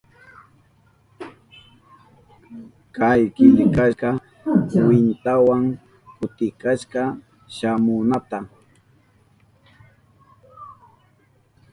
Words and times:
Kay 2.95 3.21
killkaka 3.35 4.09
kwintawan 4.71 5.63
kutikashka 6.17 7.03
shamunanta. 7.55 8.39